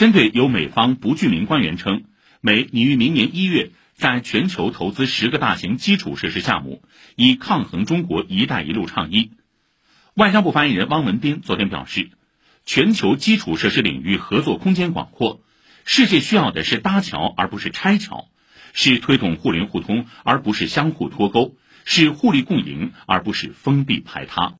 [0.00, 2.04] 针对有美方不具名官员称
[2.40, 6.82] 美拟于明年一月在全球投资十个大型基础设施项目
[7.16, 9.32] 以抗衡中国一带一路倡议。
[10.14, 12.12] 外交部发言人汪文斌昨天表示
[12.64, 15.42] 全球基础设施领域合作空间广阔
[15.84, 18.30] 世界需要的是搭桥而不是拆桥
[18.72, 24.48] 是推动互联互通而不是相互脱钩是互利共赢而不是封闭排他。